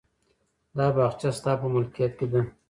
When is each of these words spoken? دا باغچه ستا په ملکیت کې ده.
دا 0.77 0.85
باغچه 0.95 1.29
ستا 1.37 1.51
په 1.61 1.67
ملکیت 1.73 2.11
کې 2.19 2.27
ده. 2.31 2.41